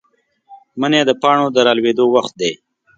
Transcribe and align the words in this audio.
منی 0.79 1.01
د 1.07 1.11
پاڼو 1.21 1.45
د 1.51 1.57
رالوېدو 1.67 2.05
وخت 2.15 2.33
دی. 2.41 2.51